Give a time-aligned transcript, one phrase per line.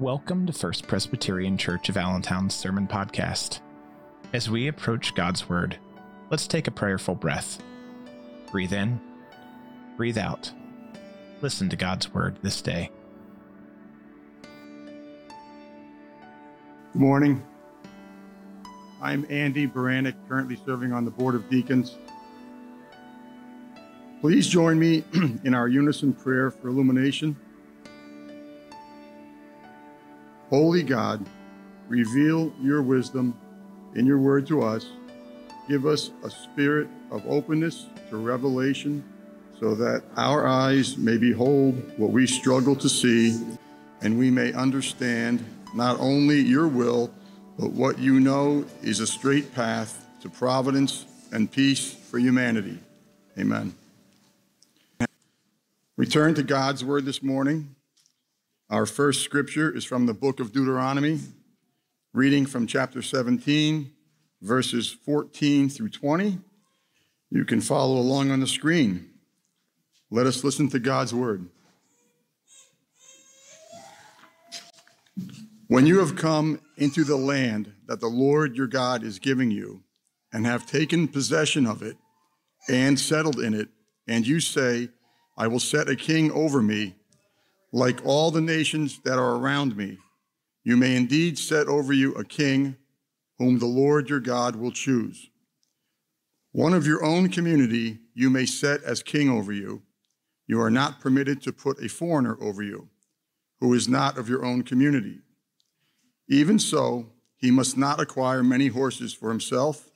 [0.00, 3.58] Welcome to First Presbyterian Church of Allentown's Sermon Podcast.
[4.32, 5.76] As we approach God's Word,
[6.30, 7.60] let's take a prayerful breath.
[8.52, 9.00] Breathe in,
[9.96, 10.52] breathe out.
[11.42, 12.92] Listen to God's Word this day.
[16.92, 17.44] Good morning.
[19.02, 21.96] I'm Andy Baranek, currently serving on the Board of Deacons.
[24.20, 25.02] Please join me
[25.42, 27.34] in our unison prayer for illumination.
[30.50, 31.24] Holy God,
[31.88, 33.38] reveal your wisdom
[33.94, 34.86] in your word to us.
[35.68, 39.04] Give us a spirit of openness to revelation
[39.60, 43.38] so that our eyes may behold what we struggle to see
[44.00, 45.44] and we may understand
[45.74, 47.10] not only your will,
[47.58, 52.78] but what you know is a straight path to providence and peace for humanity.
[53.38, 53.74] Amen.
[55.96, 57.74] Return to God's word this morning.
[58.70, 61.20] Our first scripture is from the book of Deuteronomy,
[62.12, 63.90] reading from chapter 17,
[64.42, 66.38] verses 14 through 20.
[67.30, 69.08] You can follow along on the screen.
[70.10, 71.48] Let us listen to God's word.
[75.68, 79.82] When you have come into the land that the Lord your God is giving you,
[80.30, 81.96] and have taken possession of it,
[82.68, 83.70] and settled in it,
[84.06, 84.90] and you say,
[85.38, 86.96] I will set a king over me
[87.72, 89.98] like all the nations that are around me,
[90.64, 92.76] you may indeed set over you a king
[93.38, 95.30] whom the Lord your God will choose.
[96.52, 99.82] One of your own community you may set as king over you.
[100.46, 102.88] You are not permitted to put a foreigner over you,
[103.60, 105.18] who is not of your own community.
[106.28, 109.90] Even so, he must not acquire many horses for himself,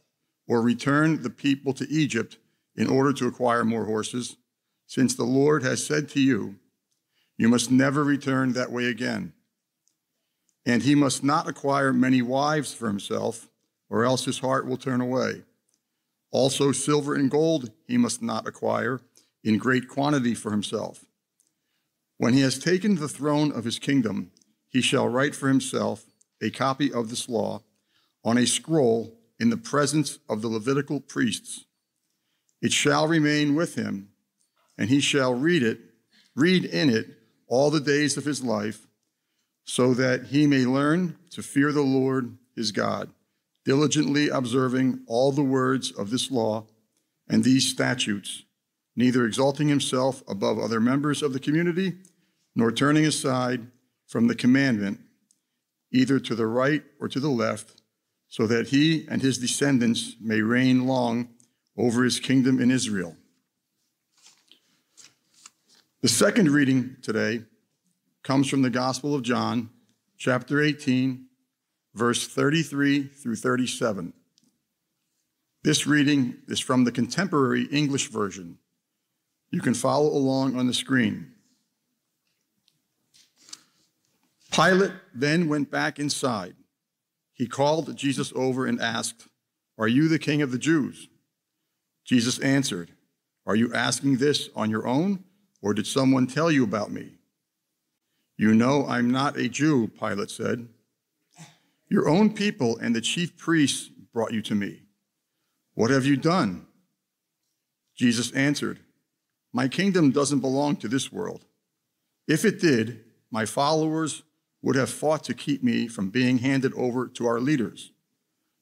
[0.46, 2.38] or return the people to Egypt
[2.76, 4.36] in order to acquire more horses,
[4.86, 6.56] since the Lord has said to you,
[7.42, 9.32] you must never return that way again.
[10.64, 13.48] And he must not acquire many wives for himself,
[13.90, 15.42] or else his heart will turn away.
[16.30, 19.00] Also, silver and gold he must not acquire
[19.42, 21.04] in great quantity for himself.
[22.16, 24.30] When he has taken the throne of his kingdom,
[24.68, 26.04] he shall write for himself
[26.40, 27.64] a copy of this law
[28.24, 31.64] on a scroll in the presence of the Levitical priests.
[32.60, 34.10] It shall remain with him,
[34.78, 35.80] and he shall read it,
[36.36, 37.18] read in it
[37.52, 38.86] all the days of his life,
[39.62, 43.10] so that he may learn to fear the Lord his God,
[43.66, 46.64] diligently observing all the words of this law
[47.28, 48.44] and these statutes,
[48.96, 51.98] neither exalting himself above other members of the community,
[52.56, 53.66] nor turning aside
[54.06, 54.98] from the commandment,
[55.92, 57.82] either to the right or to the left,
[58.28, 61.28] so that he and his descendants may reign long
[61.76, 63.14] over his kingdom in Israel.
[66.02, 67.44] The second reading today
[68.24, 69.70] comes from the Gospel of John,
[70.18, 71.26] chapter 18,
[71.94, 74.12] verse 33 through 37.
[75.62, 78.58] This reading is from the contemporary English version.
[79.52, 81.34] You can follow along on the screen.
[84.50, 86.56] Pilate then went back inside.
[87.32, 89.28] He called Jesus over and asked,
[89.78, 91.06] Are you the king of the Jews?
[92.04, 92.90] Jesus answered,
[93.46, 95.22] Are you asking this on your own?
[95.62, 97.12] Or did someone tell you about me?
[98.36, 100.68] You know I'm not a Jew, Pilate said.
[101.88, 104.82] Your own people and the chief priests brought you to me.
[105.74, 106.66] What have you done?
[107.94, 108.80] Jesus answered,
[109.52, 111.44] My kingdom doesn't belong to this world.
[112.26, 114.22] If it did, my followers
[114.62, 117.92] would have fought to keep me from being handed over to our leaders.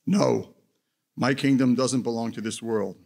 [0.06, 0.54] No,
[1.16, 2.96] my kingdom doesn't belong to this world.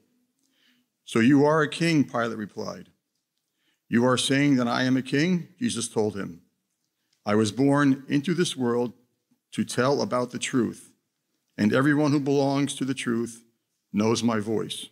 [1.04, 2.88] So you are a king, Pilate replied.
[3.88, 5.48] You are saying that I am a king?
[5.58, 6.40] Jesus told him.
[7.26, 8.92] I was born into this world
[9.52, 10.92] to tell about the truth,
[11.56, 13.44] and everyone who belongs to the truth
[13.92, 14.86] knows my voice.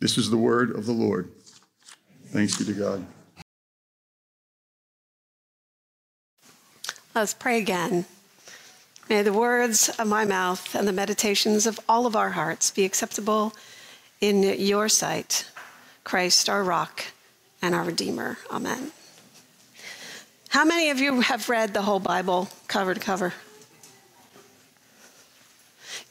[0.00, 1.30] This is the word of the Lord.
[2.26, 3.06] Thanks be to God.
[7.14, 8.06] Let's pray again.
[9.08, 12.84] May the words of my mouth and the meditations of all of our hearts be
[12.84, 13.54] acceptable
[14.20, 15.48] in your sight,
[16.02, 17.04] Christ our rock
[17.64, 18.36] and our Redeemer.
[18.50, 18.92] Amen.
[20.50, 23.32] How many of you have read the whole Bible cover to cover?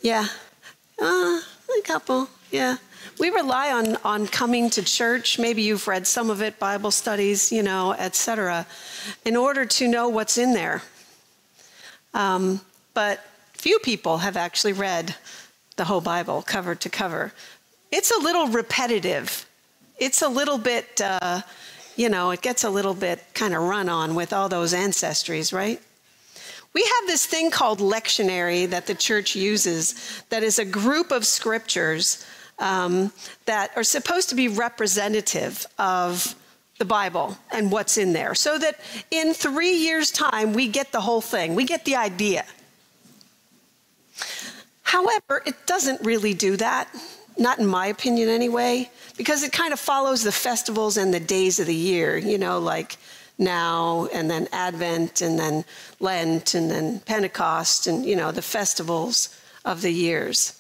[0.02, 0.26] Yeah.
[1.00, 2.78] Uh, a couple, yeah.
[3.20, 5.38] We rely on, on coming to church.
[5.38, 8.66] Maybe you've read some of it, Bible studies, you know, etc.,
[9.24, 10.82] in order to know what's in there.
[12.16, 12.62] Um,
[12.96, 13.24] but
[13.54, 15.16] few people have actually read
[15.76, 17.32] the whole Bible cover to cover.
[17.92, 19.46] It's a little repetitive
[20.04, 21.42] it's a little bit, uh,
[21.96, 25.54] you know, it gets a little bit kind of run on with all those ancestries,
[25.54, 25.82] right?
[26.74, 31.26] We have this thing called lectionary that the church uses that is a group of
[31.26, 32.26] scriptures
[32.60, 33.14] um,
[33.46, 36.36] that are supposed to be representative of
[36.80, 38.36] the Bible and what's in there.
[38.36, 38.80] So that
[39.12, 42.44] in three years' time, we get the whole thing, we get the idea.
[44.82, 46.90] However, it doesn't really do that,
[47.38, 51.60] not in my opinion anyway, because it kind of follows the festivals and the days
[51.60, 52.98] of the year, you know, like
[53.38, 55.66] now and then Advent and then
[56.00, 60.60] Lent and then Pentecost and, you know, the festivals of the years.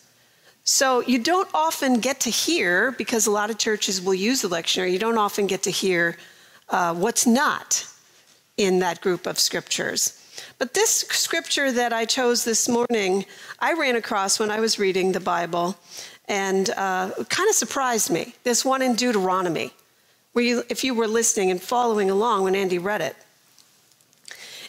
[0.64, 4.48] So you don't often get to hear, because a lot of churches will use the
[4.48, 6.18] lectionary, you don't often get to hear
[6.70, 7.86] uh, what's not
[8.58, 10.20] in that group of scriptures.
[10.58, 13.25] But this scripture that I chose this morning,
[13.60, 15.75] I ran across when I was reading the Bible
[16.33, 18.33] and uh, kind of surprised me.
[18.44, 19.71] This one in Deuteronomy
[20.31, 23.15] where you, if you were listening and following along when Andy read it.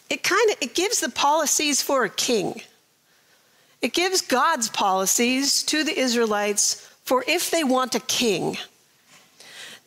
[0.07, 2.61] It kind of it gives the policies for a king.
[3.81, 8.57] It gives God's policies to the Israelites for if they want a king.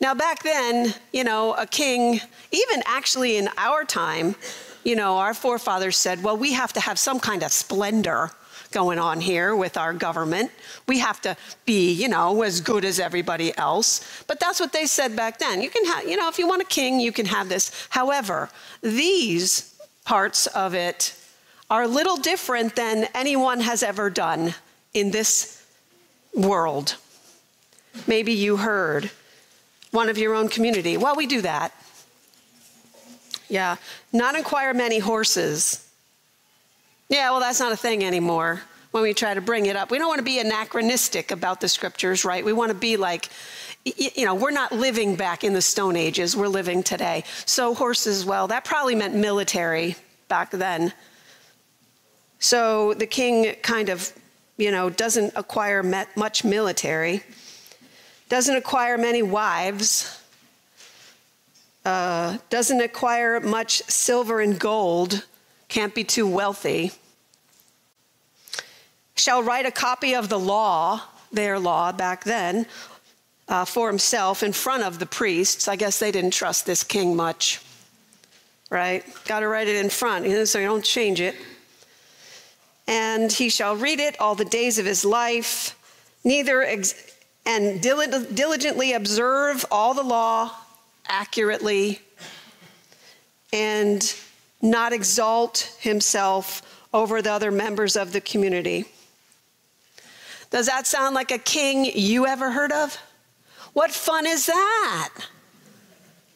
[0.01, 2.19] Now, back then, you know, a king,
[2.51, 4.35] even actually in our time,
[4.83, 8.31] you know, our forefathers said, well, we have to have some kind of splendor
[8.71, 10.51] going on here with our government.
[10.87, 11.35] We have to
[11.65, 14.23] be, you know, as good as everybody else.
[14.27, 15.61] But that's what they said back then.
[15.61, 17.87] You can have, you know, if you want a king, you can have this.
[17.89, 18.49] However,
[18.81, 19.75] these
[20.05, 21.15] parts of it
[21.69, 24.55] are a little different than anyone has ever done
[24.93, 25.65] in this
[26.33, 26.95] world.
[28.07, 29.11] Maybe you heard
[29.91, 30.97] one of your own community.
[30.97, 31.73] Well, we do that.
[33.49, 33.77] Yeah.
[34.13, 35.88] Not inquire many horses
[37.09, 38.61] yeah, well, that's not a thing anymore
[38.91, 39.91] when we try to bring it up.
[39.91, 42.45] We don't want to be anachronistic about the scriptures, right?
[42.45, 43.29] We want to be like,
[43.83, 47.23] you know, we're not living back in the Stone Ages, we're living today.
[47.45, 49.95] So, horses, well, that probably meant military
[50.27, 50.93] back then.
[52.39, 54.11] So, the king kind of,
[54.57, 55.81] you know, doesn't acquire
[56.15, 57.23] much military,
[58.27, 60.21] doesn't acquire many wives,
[61.85, 65.25] uh, doesn't acquire much silver and gold
[65.69, 66.91] can't be too wealthy,
[69.15, 71.01] shall write a copy of the law,
[71.31, 72.65] their law back then,
[73.47, 75.67] uh, for himself in front of the priests.
[75.67, 77.61] I guess they didn't trust this king much,
[78.69, 79.03] right?
[79.25, 81.35] Got to write it in front so you don't change it.
[82.87, 85.77] And he shall read it all the days of his life,
[86.23, 87.13] neither ex-
[87.45, 90.51] and diligently observe all the law
[91.07, 91.99] accurately
[93.51, 94.15] and
[94.61, 96.61] not exalt himself
[96.93, 98.85] over the other members of the community.
[100.49, 102.97] Does that sound like a king you ever heard of?
[103.73, 105.09] What fun is that?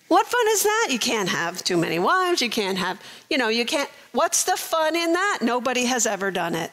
[0.07, 0.87] What fun is that?
[0.91, 2.41] You can't have too many wives.
[2.41, 3.89] You can't have, you know, you can't.
[4.11, 5.39] What's the fun in that?
[5.41, 6.71] Nobody has ever done it.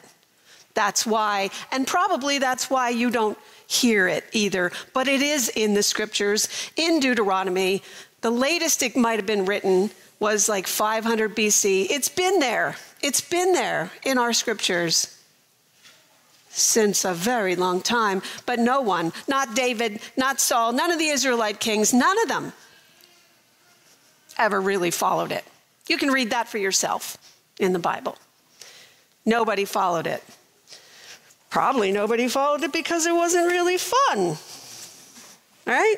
[0.75, 3.37] That's why, and probably that's why you don't
[3.67, 4.71] hear it either.
[4.93, 7.81] But it is in the scriptures, in Deuteronomy.
[8.21, 9.89] The latest it might have been written
[10.21, 11.87] was like 500 BC.
[11.89, 12.77] It's been there.
[13.01, 15.17] It's been there in our scriptures
[16.49, 18.21] since a very long time.
[18.45, 22.53] But no one, not David, not Saul, none of the Israelite kings, none of them
[24.37, 25.43] ever really followed it.
[25.89, 27.17] You can read that for yourself
[27.59, 28.15] in the Bible.
[29.25, 30.23] Nobody followed it.
[31.49, 34.37] Probably nobody followed it because it wasn't really fun.
[35.65, 35.97] Right?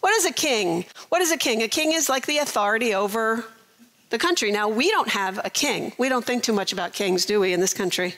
[0.00, 0.84] What is a king?
[1.08, 1.62] What is a king?
[1.62, 3.44] A king is like the authority over
[4.10, 4.52] the country.
[4.52, 5.92] Now, we don't have a king.
[5.98, 8.14] We don't think too much about kings, do we, in this country?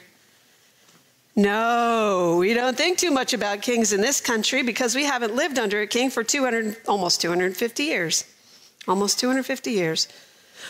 [1.34, 5.58] No, we don't think too much about kings in this country because we haven't lived
[5.58, 8.24] under a king for 200, almost 250 years.
[8.88, 10.08] Almost 250 years.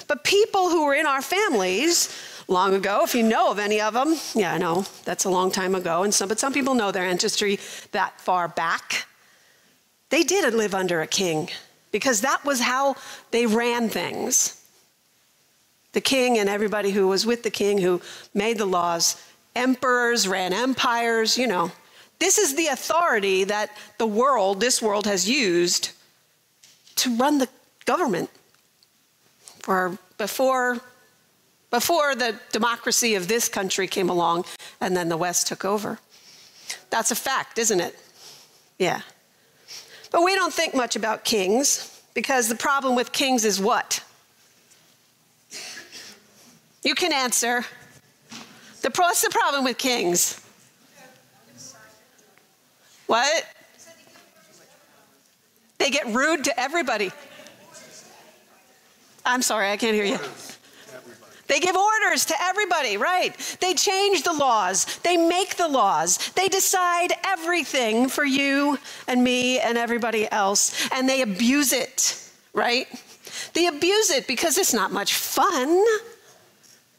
[0.07, 2.15] But people who were in our families
[2.49, 5.51] long ago, if you know of any of them, yeah, I know that's a long
[5.51, 7.59] time ago, and some, but some people know their ancestry
[7.93, 9.07] that far back.
[10.11, 11.49] They didn't live under a king
[11.93, 12.97] because that was how
[13.31, 14.58] they ran things
[15.93, 18.01] the king and everybody who was with the king who
[18.35, 19.23] made the laws.
[19.55, 21.73] Emperors ran empires, you know.
[22.19, 25.93] This is the authority that the world, this world, has used
[26.97, 27.49] to run the
[27.85, 28.31] government.
[29.61, 30.81] For before,
[31.71, 34.45] before the democracy of this country came along
[34.81, 35.99] and then the West took over.
[36.91, 37.99] That's a fact, isn't it?
[38.79, 39.03] Yeah.
[40.11, 44.03] But we don't think much about kings because the problem with kings is what?
[46.89, 47.67] You can answer.
[48.81, 50.41] The, what's the problem with kings?
[53.07, 53.45] What?
[55.77, 57.13] They get rude to everybody.
[59.23, 60.19] I'm sorry, I can't hear you.
[61.47, 63.37] They give orders to everybody, right?
[63.61, 64.99] They change the laws.
[65.01, 66.31] They make the laws.
[66.37, 70.89] They decide everything for you and me and everybody else.
[70.91, 72.19] And they abuse it,
[72.55, 72.87] right?
[73.53, 75.85] They abuse it because it's not much fun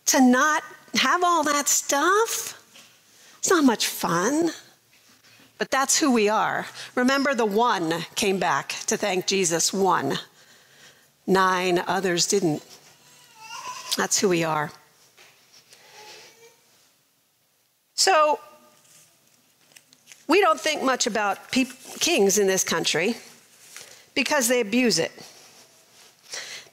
[0.09, 0.63] to not
[0.95, 2.55] have all that stuff.
[3.37, 4.49] It's not much fun.
[5.59, 6.65] But that's who we are.
[6.95, 10.17] Remember, the one came back to thank Jesus, one.
[11.27, 12.63] Nine others didn't.
[13.97, 14.71] That's who we are.
[17.93, 18.39] So,
[20.27, 23.15] we don't think much about kings in this country
[24.15, 25.11] because they abuse it.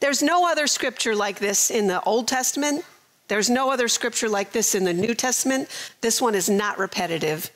[0.01, 2.85] There's no other scripture like this in the Old Testament.
[3.29, 5.69] There's no other scripture like this in the New Testament.
[6.01, 7.51] This one is not repetitive.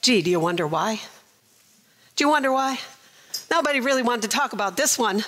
[0.00, 1.00] Gee, do you wonder why?
[2.16, 2.78] Do you wonder why?
[3.50, 5.24] Nobody really wanted to talk about this one.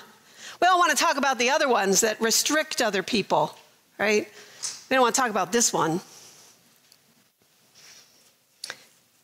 [0.61, 3.57] We all want to talk about the other ones that restrict other people,
[3.99, 4.29] right?
[4.89, 6.01] We don't want to talk about this one.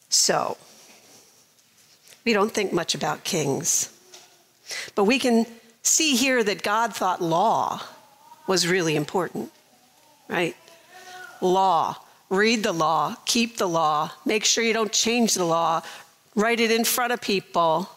[0.08, 0.56] So,
[2.24, 3.92] we don't think much about kings.
[4.94, 5.46] But we can
[5.82, 7.82] see here that God thought law
[8.46, 9.52] was really important,
[10.28, 10.56] right?
[11.40, 11.96] Law.
[12.28, 15.80] Read the law, keep the law, make sure you don't change the law,
[16.34, 17.88] write it in front of people,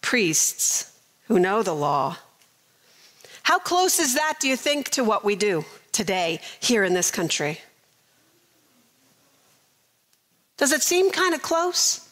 [0.00, 2.16] priests who know the law.
[3.42, 7.10] How close is that, do you think, to what we do today here in this
[7.10, 7.60] country?
[10.56, 12.08] Does it seem kind of close?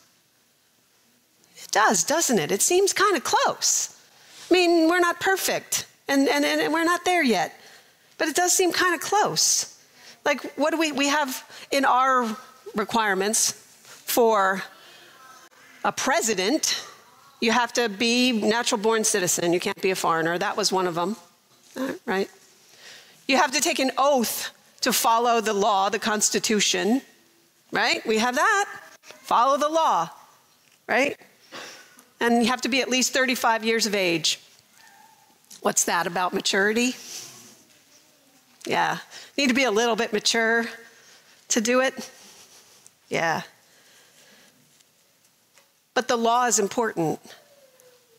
[1.63, 2.51] It does, doesn't it?
[2.51, 3.97] It seems kind of close.
[4.51, 7.55] I mean, we're not perfect, and, and, and we're not there yet,
[8.19, 9.79] but it does seem kind of close.
[10.25, 12.37] Like, what do we, we have in our
[12.75, 14.63] requirements for
[15.85, 16.83] a president?
[17.41, 19.53] You have to be natural born citizen.
[19.53, 20.39] You can't be a foreigner.
[20.39, 21.17] That was one of them,
[22.07, 22.31] right?
[23.29, 24.51] You have to take an oath
[24.83, 27.03] to follow the law, the Constitution,
[27.71, 28.07] right?
[28.07, 28.67] We have that.
[29.03, 30.11] Follow the law,
[30.87, 31.17] right?
[32.21, 34.41] And you have to be at least 35 years of age.
[35.61, 36.95] What's that about maturity?
[38.67, 38.99] Yeah.
[39.37, 40.67] Need to be a little bit mature
[41.49, 42.11] to do it?
[43.09, 43.43] Yeah.
[45.93, 47.21] But the law is important.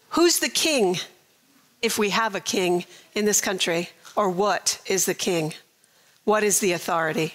[0.10, 0.98] Who's the king
[1.82, 3.90] if we have a king in this country?
[4.16, 5.54] Or what is the king?
[6.24, 7.34] What is the authority?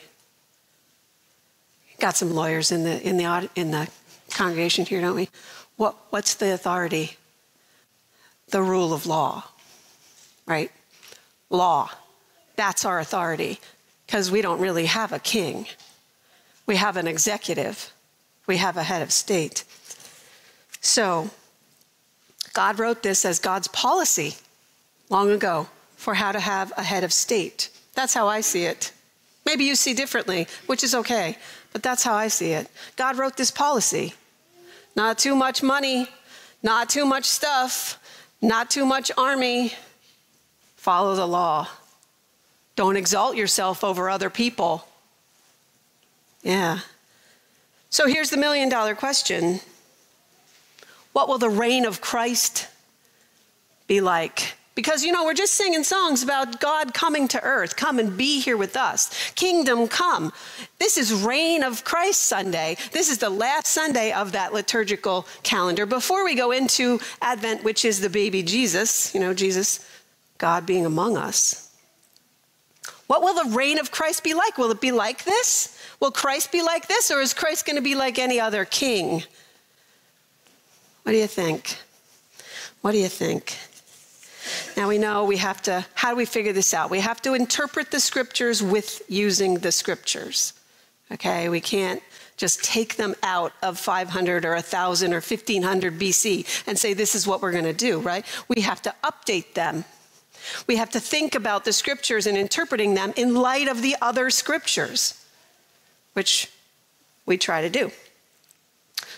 [1.99, 3.89] Got some lawyers in the, in the, in the
[4.31, 5.29] congregation here, don't we?
[5.77, 7.17] What, what's the authority?
[8.49, 9.45] The rule of law,
[10.47, 10.73] right?
[11.51, 11.91] Law.
[12.61, 13.59] That's our authority
[14.05, 15.65] because we don't really have a king.
[16.67, 17.91] We have an executive,
[18.47, 19.65] we have a head of state.
[20.83, 21.31] So,
[22.53, 24.35] God wrote this as God's policy
[25.09, 27.71] long ago for how to have a head of state.
[27.95, 28.93] That's how I see it.
[29.47, 31.39] Maybe you see differently, which is okay,
[31.73, 32.69] but that's how I see it.
[32.97, 34.13] God wrote this policy.
[34.95, 36.09] Not too much money,
[36.63, 37.99] not too much stuff,
[38.43, 39.73] not too much army.
[40.77, 41.67] Follow the law.
[42.81, 44.89] Don't exalt yourself over other people.
[46.43, 46.79] Yeah.
[47.91, 49.61] So here's the million dollar question
[51.13, 52.69] What will the reign of Christ
[53.87, 54.55] be like?
[54.75, 57.77] Because, you know, we're just singing songs about God coming to earth.
[57.77, 59.31] Come and be here with us.
[59.33, 60.33] Kingdom come.
[60.79, 62.79] This is Reign of Christ Sunday.
[62.93, 67.85] This is the last Sunday of that liturgical calendar before we go into Advent, which
[67.85, 69.87] is the baby Jesus, you know, Jesus,
[70.39, 71.70] God being among us.
[73.11, 74.57] What will the reign of Christ be like?
[74.57, 75.77] Will it be like this?
[75.99, 79.25] Will Christ be like this, or is Christ going to be like any other king?
[81.03, 81.77] What do you think?
[82.83, 83.57] What do you think?
[84.77, 86.89] Now we know we have to, how do we figure this out?
[86.89, 90.53] We have to interpret the scriptures with using the scriptures.
[91.11, 92.01] Okay, we can't
[92.37, 97.27] just take them out of 500 or 1000 or 1500 BC and say this is
[97.27, 98.25] what we're going to do, right?
[98.47, 99.85] We have to update them
[100.67, 104.31] we have to think about the scriptures and interpreting them in light of the other
[104.31, 105.25] scriptures,
[106.13, 106.51] which
[107.27, 107.91] we try to do.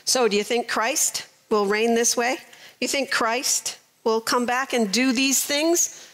[0.04, 2.38] So, do you think Christ will reign this way?
[2.80, 6.08] You think Christ will come back and do these things?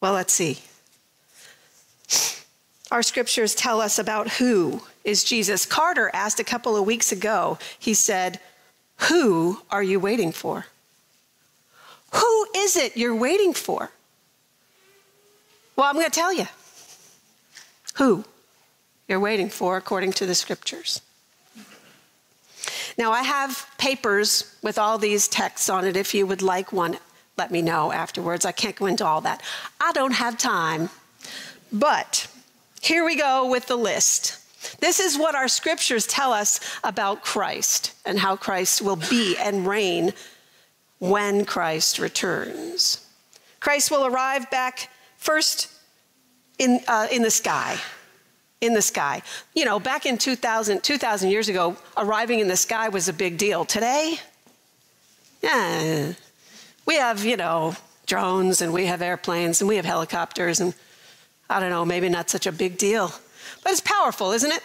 [0.00, 0.58] Well, let's see.
[2.90, 5.66] Our scriptures tell us about who is Jesus.
[5.66, 8.40] Carter asked a couple of weeks ago, he said,
[9.08, 10.66] Who are you waiting for?
[12.14, 13.90] Who is it you're waiting for?
[15.76, 16.46] Well, I'm going to tell you
[17.96, 18.24] who
[19.08, 21.02] you're waiting for according to the scriptures.
[22.98, 25.96] Now, I have papers with all these texts on it.
[25.96, 26.98] If you would like one,
[27.36, 28.46] let me know afterwards.
[28.46, 29.42] I can't go into all that.
[29.80, 30.88] I don't have time.
[31.70, 32.26] But
[32.80, 34.38] here we go with the list.
[34.80, 39.66] This is what our scriptures tell us about Christ and how Christ will be and
[39.66, 40.12] reign
[40.98, 43.06] when Christ returns.
[43.60, 45.68] Christ will arrive back first
[46.58, 47.78] in, uh, in the sky.
[48.60, 49.22] In the sky.
[49.54, 53.38] You know, back in 2000, 2000 years ago, arriving in the sky was a big
[53.38, 53.64] deal.
[53.64, 54.18] Today,
[55.42, 56.12] yeah,
[56.86, 57.74] we have, you know,
[58.06, 60.74] drones and we have airplanes and we have helicopters and
[61.50, 63.12] I don't know, maybe not such a big deal.
[63.62, 64.62] But it's powerful, isn't it?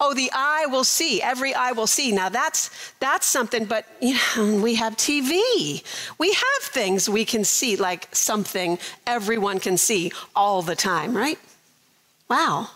[0.00, 1.22] Oh, the eye will see.
[1.22, 2.12] Every eye will see.
[2.12, 5.82] Now that's that's something, but you know, we have TV.
[6.18, 11.38] We have things we can see, like something everyone can see all the time, right?
[12.28, 12.68] Wow.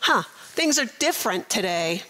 [0.00, 0.22] Huh.
[0.54, 2.02] Things are different today.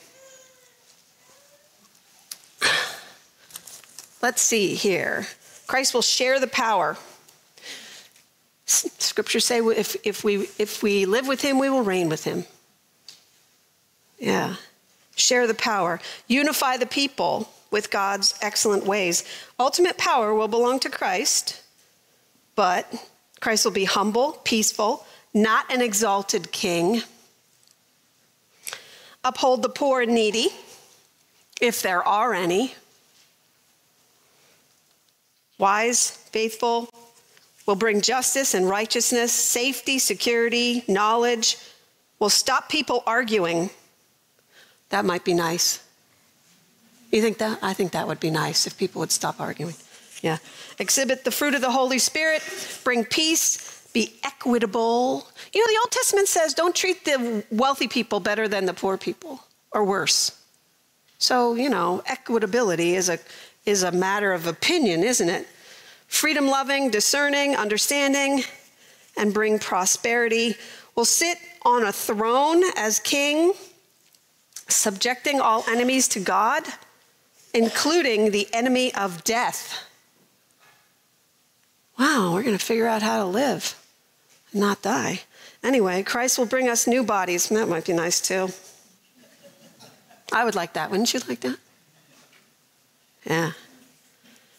[4.23, 5.27] Let's see here.
[5.67, 6.97] Christ will share the power.
[8.67, 12.45] Scriptures say if, if, we, if we live with him, we will reign with him.
[14.23, 14.55] Yeah.
[15.17, 16.00] Share the power.
[16.29, 19.25] Unify the people with God's excellent ways.
[19.59, 21.61] Ultimate power will belong to Christ,
[22.55, 22.87] but
[23.41, 27.02] Christ will be humble, peaceful, not an exalted king.
[29.25, 30.49] Uphold the poor and needy,
[31.61, 32.75] if there are any.
[35.59, 36.88] Wise, faithful,
[37.67, 41.57] will bring justice and righteousness, safety, security, knowledge,
[42.21, 43.69] will stop people arguing
[44.92, 45.82] that might be nice.
[47.11, 47.58] You think that?
[47.62, 49.75] I think that would be nice if people would stop arguing.
[50.20, 50.37] Yeah.
[50.78, 52.42] Exhibit the fruit of the Holy Spirit,
[52.84, 55.26] bring peace, be equitable.
[55.52, 58.99] You know, the Old Testament says don't treat the wealthy people better than the poor
[58.99, 59.40] people
[59.72, 60.38] or worse.
[61.18, 63.18] So, you know, equitability is a,
[63.64, 65.49] is a matter of opinion, isn't it?
[66.06, 68.44] Freedom loving, discerning, understanding,
[69.16, 70.54] and bring prosperity.
[70.96, 73.55] Will sit on a throne as king
[74.74, 76.64] subjecting all enemies to God,
[77.54, 79.85] including the enemy of death.
[81.98, 83.80] Wow, we're going to figure out how to live,
[84.52, 85.22] not die.
[85.62, 87.48] Anyway, Christ will bring us new bodies.
[87.48, 88.48] That might be nice too.
[90.32, 90.90] I would like that.
[90.90, 91.58] Wouldn't you like that?
[93.24, 93.52] Yeah.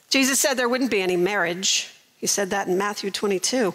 [0.09, 1.91] Jesus said there wouldn't be any marriage.
[2.17, 3.73] He said that in Matthew 22.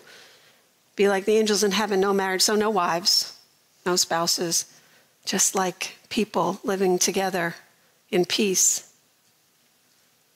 [0.96, 3.36] Be like the angels in heaven, no marriage, so no wives,
[3.84, 4.64] no spouses,
[5.24, 7.54] just like people living together
[8.10, 8.92] in peace,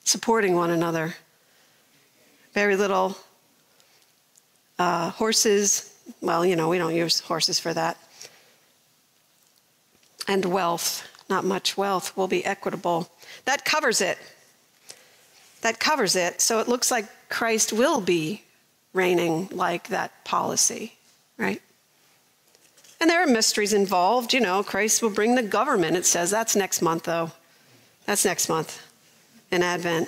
[0.03, 1.15] supporting one another.
[2.53, 3.17] Very little
[4.77, 5.93] uh, horses.
[6.21, 7.97] Well, you know, we don't use horses for that.
[10.27, 13.09] And wealth, not much wealth, will be equitable.
[13.45, 14.17] That covers it.
[15.61, 16.41] That covers it.
[16.41, 18.43] So it looks like Christ will be
[18.93, 20.93] reigning like that policy,
[21.37, 21.61] right?
[23.03, 24.33] And there are mysteries involved.
[24.33, 25.97] You know, Christ will bring the government.
[25.97, 27.33] It says that's next month, though.
[28.05, 28.81] That's next month
[29.51, 30.07] in Advent.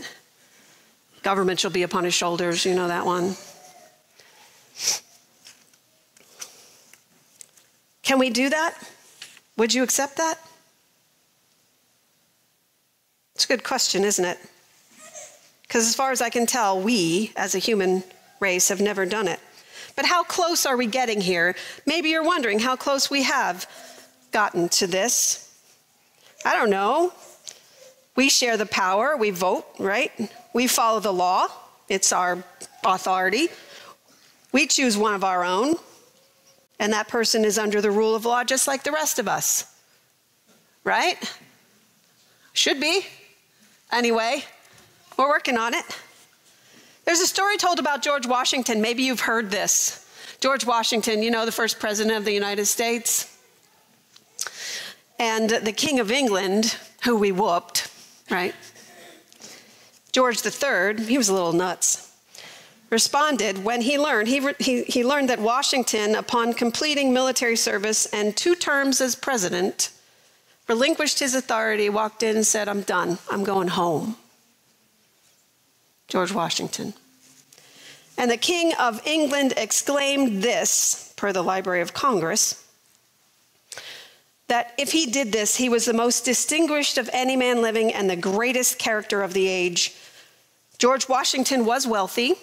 [1.21, 2.65] Government shall be upon his shoulders.
[2.65, 3.35] You know that one.
[8.01, 8.77] Can we do that?
[9.57, 10.39] Would you accept that?
[13.33, 14.37] It's a good question, isn't it?
[15.63, 18.05] Because as far as I can tell, we, as a human
[18.39, 19.41] race, have never done it.
[19.95, 21.55] But how close are we getting here?
[21.85, 23.69] Maybe you're wondering how close we have
[24.31, 25.41] gotten to this.
[26.43, 27.13] I don't know.
[28.15, 30.11] We share the power, we vote, right?
[30.53, 31.47] We follow the law,
[31.89, 32.43] it's our
[32.85, 33.49] authority.
[34.53, 35.75] We choose one of our own,
[36.79, 39.65] and that person is under the rule of law just like the rest of us,
[40.85, 41.17] right?
[42.53, 43.05] Should be.
[43.91, 44.45] Anyway,
[45.17, 45.83] we're working on it.
[47.05, 48.81] There's a story told about George Washington.
[48.81, 50.01] Maybe you've heard this.
[50.41, 53.31] George Washington, you know, the first president of the United States.
[55.19, 57.89] And the King of England, who we whooped,
[58.29, 58.55] right?
[60.11, 62.11] George III, he was a little nuts,
[62.89, 68.35] responded when he learned, he, he, he learned that Washington, upon completing military service and
[68.35, 69.91] two terms as president,
[70.67, 74.17] relinquished his authority, walked in and said, I'm done, I'm going home.
[76.07, 76.93] George Washington.
[78.17, 82.63] And the King of England exclaimed this, per the Library of Congress,
[84.47, 88.09] that if he did this, he was the most distinguished of any man living and
[88.09, 89.95] the greatest character of the age.
[90.77, 92.35] George Washington was wealthy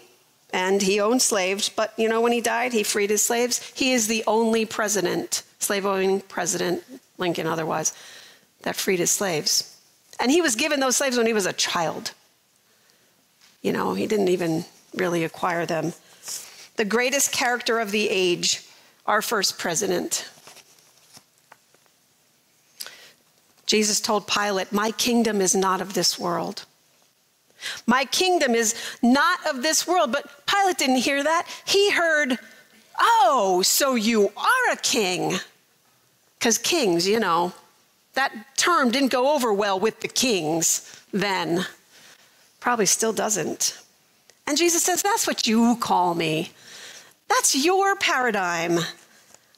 [0.53, 3.73] and he owned slaves, but you know, when he died, he freed his slaves.
[3.75, 6.83] He is the only president, slave owning president,
[7.19, 7.95] Lincoln otherwise,
[8.63, 9.77] that freed his slaves.
[10.21, 12.13] And he was given those slaves when he was a child.
[13.63, 15.93] You know, he didn't even really acquire them.
[16.77, 18.67] The greatest character of the age,
[19.07, 20.29] our first president.
[23.67, 26.65] Jesus told Pilate, My kingdom is not of this world.
[27.87, 30.13] My kingdom is not of this world.
[30.13, 31.47] But Pilate didn't hear that.
[31.65, 32.39] He heard,
[32.99, 35.39] Oh, so you are a king.
[36.39, 37.53] Because kings, you know,
[38.15, 41.65] that term didn't go over well with the kings then.
[42.63, 43.77] Probably still doesn't.
[44.47, 46.53] And Jesus says, That's what you call me.
[47.29, 48.79] That's your paradigm.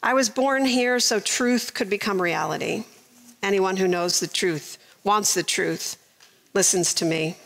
[0.03, 2.85] I was born here so truth could become reality.
[3.43, 5.99] Anyone who knows the truth, wants the truth,
[6.55, 7.37] listens to me.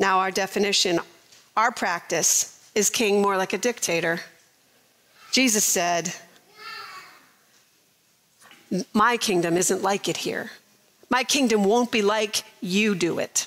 [0.00, 0.98] Now, our definition,
[1.56, 4.18] our practice is king more like a dictator.
[5.30, 6.12] Jesus said,
[8.92, 10.50] My kingdom isn't like it here.
[11.08, 13.46] My kingdom won't be like you do it.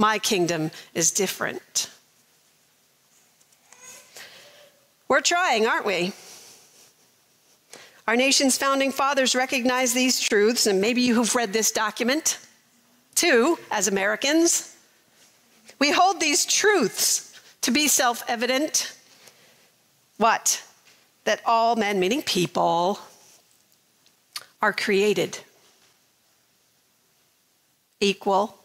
[0.00, 1.90] My kingdom is different.
[5.08, 6.14] We're trying, aren't we?
[8.08, 12.38] Our nation's founding fathers recognized these truths, and maybe you have read this document
[13.14, 14.74] too, as Americans.
[15.78, 18.96] We hold these truths to be self evident.
[20.16, 20.62] What?
[21.24, 23.00] That all men, meaning people,
[24.62, 25.40] are created
[28.00, 28.59] equal,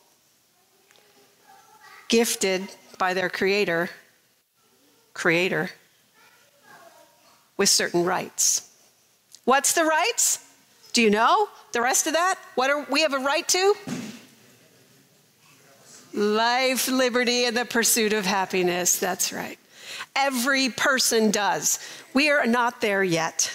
[2.07, 3.89] gifted by their creator,
[5.13, 5.71] creator,
[7.57, 8.69] with certain rights.
[9.45, 10.39] What's the rights?
[10.93, 12.39] Do you know the rest of that?
[12.55, 13.75] What are we have a right to?
[16.13, 18.97] Life, liberty, and the pursuit of happiness.
[18.97, 19.59] That's right.
[20.15, 21.79] Every person does.
[22.13, 23.53] We are not there yet.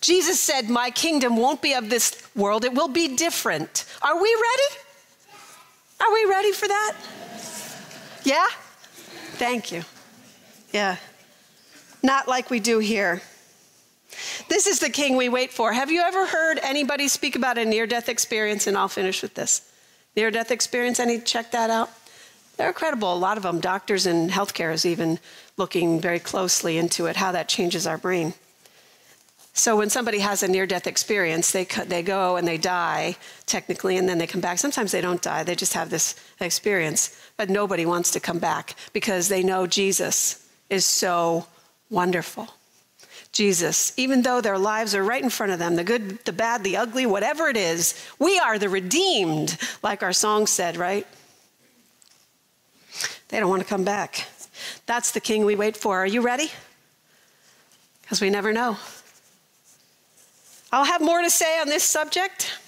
[0.00, 3.84] Jesus said, My kingdom won't be of this world, it will be different.
[4.02, 4.82] Are we ready?
[6.00, 6.96] Are we ready for that?
[8.24, 8.46] Yeah?
[9.34, 9.82] Thank you.
[10.72, 10.96] Yeah.
[12.02, 13.22] Not like we do here.
[14.48, 15.72] This is the king we wait for.
[15.72, 18.66] Have you ever heard anybody speak about a near death experience?
[18.66, 19.70] And I'll finish with this.
[20.16, 21.90] Near death experience, any check that out?
[22.56, 23.14] They're incredible.
[23.14, 25.18] A lot of them, doctors and healthcare is even
[25.56, 28.34] looking very closely into it, how that changes our brain.
[29.54, 33.98] So when somebody has a near death experience, they, they go and they die, technically,
[33.98, 34.58] and then they come back.
[34.58, 37.18] Sometimes they don't die, they just have this experience.
[37.36, 41.46] But nobody wants to come back because they know Jesus is so
[41.90, 42.48] wonderful.
[43.32, 46.64] Jesus, even though their lives are right in front of them the good, the bad,
[46.64, 51.06] the ugly, whatever it is, we are the redeemed, like our song said, right?
[53.28, 54.26] They don't want to come back.
[54.84, 55.98] That's the king we wait for.
[55.98, 56.50] Are you ready?
[58.02, 58.76] Because we never know.
[60.72, 62.58] I'll have more to say on this subject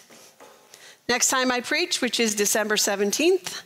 [1.08, 3.62] next time I preach, which is December 17th.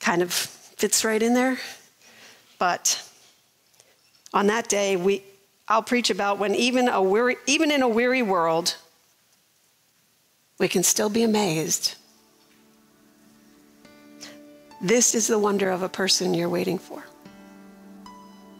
[0.00, 1.58] Kind of fits right in there.
[2.58, 3.06] But
[4.32, 5.22] on that day, we,
[5.68, 8.76] I'll preach about when even, a weary, even in a weary world,
[10.58, 11.96] we can still be amazed.
[14.80, 17.04] This is the wonder of a person you're waiting for.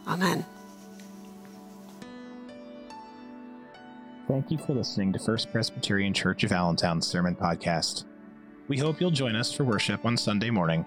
[0.07, 0.45] Amen.
[4.27, 8.05] Thank you for listening to First Presbyterian Church of Allentown's Sermon Podcast.
[8.67, 10.83] We hope you'll join us for worship on Sunday morning.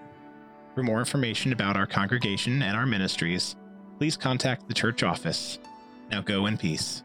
[0.75, 3.55] For more information about our congregation and our ministries,
[3.97, 5.57] please contact the church office
[6.11, 7.03] now go in peace.